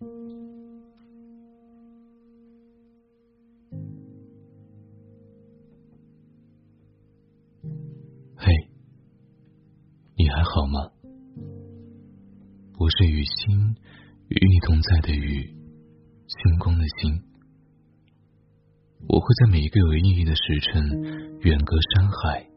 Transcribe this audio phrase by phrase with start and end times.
[0.00, 0.06] 嘿，
[10.16, 10.92] 你还好吗？
[12.78, 13.74] 我是雨欣，
[14.28, 15.56] 与你同在的雨，
[16.28, 17.20] 星光的星。
[19.08, 22.48] 我会在每一个有意义的时辰，远隔山海，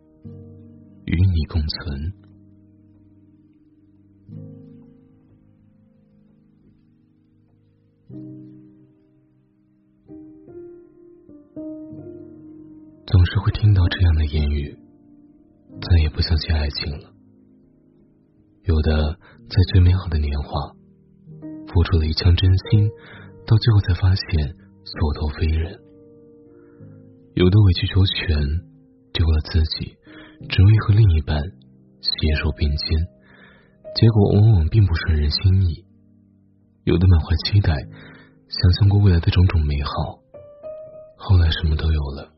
[1.05, 2.30] 与你共存。
[13.21, 14.75] 总是会听到这样的言语，
[15.79, 17.13] 再也不相信爱情了。
[18.63, 19.13] 有的
[19.47, 20.73] 在最美好的年华，
[21.67, 22.89] 付出了一腔真心，
[23.45, 25.71] 到最后才发现所托非人；
[27.35, 28.41] 有的委曲求全，
[29.13, 29.95] 丢了自己，
[30.49, 33.05] 只为和另一半携手并肩，
[33.93, 35.85] 结果往往并不顺人心意；
[36.85, 37.71] 有的满怀期待，
[38.49, 40.17] 想象过未来的种种美好，
[41.17, 42.33] 后来什么都有了。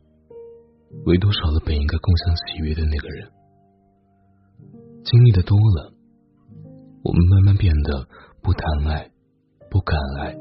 [1.06, 3.30] 唯独少了本应该共享喜悦的那个人。
[5.04, 5.94] 经历的多了，
[7.04, 8.08] 我们慢慢变得
[8.42, 9.12] 不谈爱，
[9.70, 10.34] 不敢爱，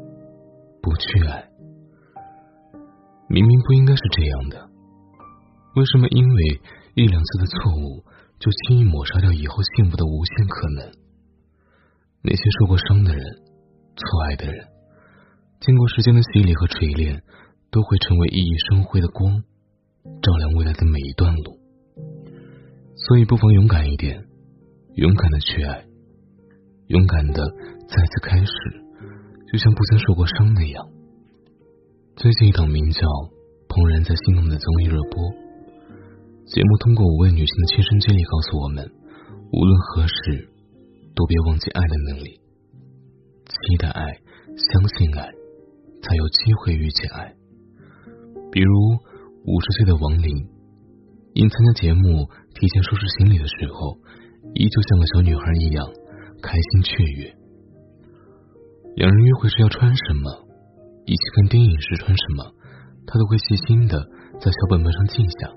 [0.80, 1.48] 不去爱。
[3.28, 4.68] 明明不应该是这样的，
[5.74, 6.60] 为什么因为
[6.94, 8.04] 一两次的错误，
[8.38, 10.92] 就轻易抹杀掉以后幸福的无限可能？
[12.22, 13.24] 那些受过伤的人，
[13.96, 14.68] 错爱的人，
[15.60, 17.20] 经过时间的洗礼和锤炼，
[17.70, 19.42] 都会成为熠熠生辉的光。
[21.12, 21.60] 一段路，
[22.96, 24.24] 所以不妨勇敢一点，
[24.94, 25.84] 勇敢的去爱，
[26.86, 27.44] 勇敢的
[27.86, 28.52] 再次开始，
[29.52, 30.88] 就像不曾受过伤那样。
[32.16, 33.00] 最近一档名叫
[33.68, 35.28] 《怦然在心动》的综艺热播，
[36.46, 38.88] 节目通过五位女性的亲身经历告诉我们，
[39.52, 40.48] 无论何时
[41.14, 42.40] 都别忘记爱的能力，
[43.52, 44.00] 期待爱，
[44.56, 45.28] 相信爱，
[46.00, 47.36] 才有机会遇见爱。
[48.50, 48.72] 比如。
[49.44, 50.46] 五十岁的王林，
[51.34, 53.96] 因参加节目提前收拾行李的时候，
[54.54, 55.86] 依旧像个小女孩一样
[56.42, 57.34] 开心雀跃。
[58.96, 60.44] 两人约会时要穿什么，
[61.06, 62.52] 一起看电影时穿什么，
[63.06, 64.04] 她都会细心的
[64.40, 65.48] 在小本本上记下。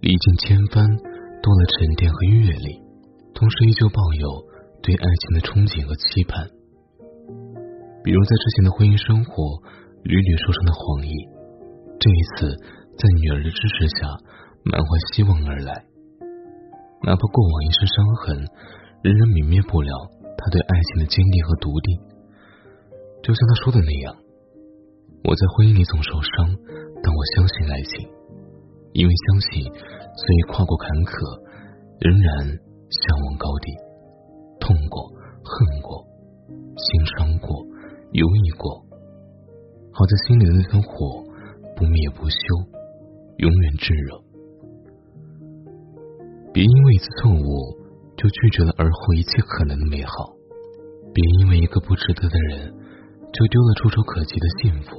[0.00, 0.96] 历尽千帆，
[1.42, 2.80] 多了沉淀和阅历，
[3.34, 4.46] 同时依旧抱有
[4.80, 6.48] 对爱情的憧憬和期盼。
[8.02, 9.60] 比如在之前的婚姻生活，
[10.04, 11.12] 屡屡受伤的黄奕。
[12.00, 12.56] 这一次，
[12.98, 14.10] 在女儿的支持下，
[14.66, 15.70] 满怀希望而来。
[17.06, 17.94] 哪怕过往一身伤
[18.26, 18.34] 痕，
[19.06, 19.94] 仍然泯灭不了
[20.34, 21.94] 他对爱情的坚定和笃定。
[23.22, 24.18] 就像他说的那样
[25.22, 26.50] ：“我在婚姻里总受伤，
[26.98, 28.02] 但我相信爱情，
[28.98, 31.14] 因为相信，所以跨过坎坷，
[32.02, 32.50] 仍然
[32.90, 33.70] 向往高地。
[34.58, 35.06] 痛过，
[35.46, 35.54] 恨
[35.86, 36.02] 过，
[36.50, 37.62] 心伤过，
[38.10, 38.82] 犹豫过，
[39.94, 41.22] 好在心里的那团火。”
[41.78, 42.38] 不灭不休，
[43.38, 44.20] 永远炙热。
[46.52, 47.78] 别因为一次错误
[48.16, 50.12] 就拒绝了而后一切可能的美好，
[51.14, 52.74] 别因为一个不值得的人
[53.32, 54.98] 就丢了触手可及的幸福。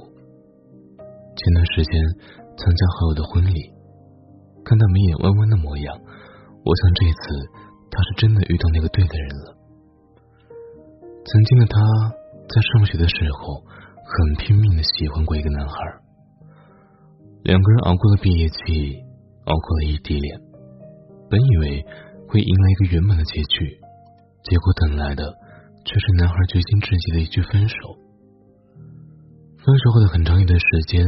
[1.35, 1.93] 前段时间
[2.55, 3.59] 参加好友的婚礼，
[4.63, 5.99] 看他眉眼弯弯的模样，
[6.63, 7.49] 我想这次
[7.91, 9.57] 他是真的遇到那个对的人了。
[11.25, 11.79] 曾经的他
[12.47, 13.63] 在上学的时候，
[14.05, 15.75] 很拼命的喜欢过一个男孩。
[17.43, 18.99] 两个人熬过了毕业季，
[19.45, 20.39] 熬过了异地恋，
[21.29, 21.85] 本以为
[22.27, 23.79] 会迎来一个圆满的结局，
[24.43, 25.33] 结果等来的
[25.85, 27.75] 却是男孩决心至极的一句分手。
[29.57, 31.05] 分手后的很长一段时间，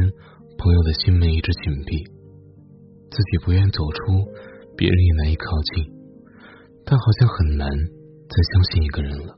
[0.56, 2.02] 朋友的心门一直紧闭，
[3.10, 4.24] 自己不愿走出，
[4.76, 5.44] 别人也难以靠
[5.74, 5.84] 近，
[6.86, 9.36] 但好像很难再相信一个人了，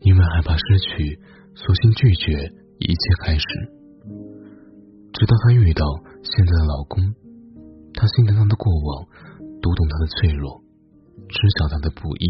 [0.00, 1.20] 因为害怕失去，
[1.54, 2.50] 索性拒绝
[2.80, 3.44] 一切开始。
[5.14, 5.86] 直到她遇到
[6.22, 7.14] 现在的老公，
[7.94, 9.06] 她心疼他的过往，
[9.62, 10.60] 读懂他的脆弱，
[11.28, 12.26] 知晓他的不易，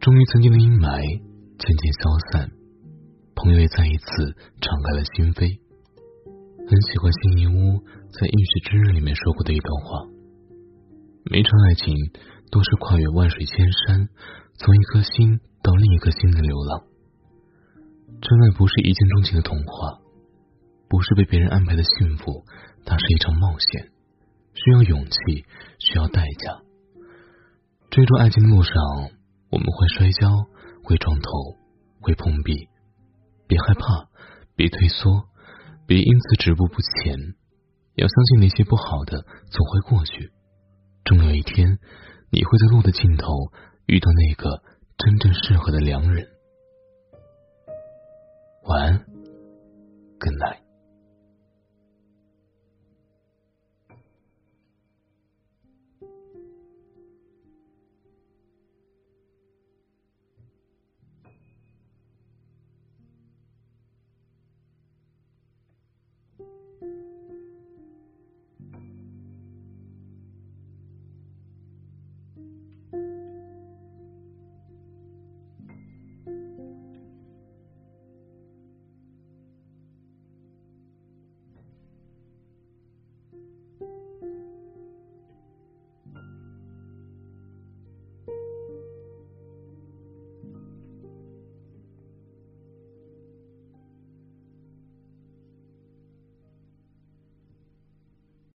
[0.00, 0.98] 终于曾经的阴霾
[1.56, 2.50] 渐渐消散，
[3.36, 5.62] 朋友也再一次敞开了心扉。
[6.66, 7.78] 很喜欢辛夷坞
[8.10, 10.10] 在《应许之日》里面说过的一段话：
[11.30, 11.94] 每场爱情
[12.50, 14.10] 都是跨越万水千山，
[14.58, 16.82] 从一颗心到另一颗心的流浪。
[18.18, 20.01] 真爱不是一见钟情的童话。
[20.92, 22.44] 不是被别人安排的幸福，
[22.84, 23.90] 它是一场冒险，
[24.52, 25.46] 需要勇气，
[25.78, 26.60] 需要代价。
[27.88, 28.74] 追逐爱情的路上，
[29.50, 30.28] 我们会摔跤，
[30.84, 31.30] 会撞头，
[32.02, 32.68] 会碰壁。
[33.46, 34.10] 别害怕，
[34.54, 35.24] 别退缩，
[35.86, 37.16] 别因此止步不前。
[37.94, 40.30] 要相信那些不好的总会过去，
[41.04, 41.78] 终有一天，
[42.30, 43.32] 你会在路的尽头
[43.86, 44.62] 遇到那个
[44.98, 46.28] 真正适合的良人。
[48.64, 48.98] 晚安
[50.20, 50.71] ，Good night。